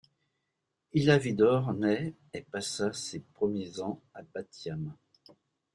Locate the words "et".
2.33-2.41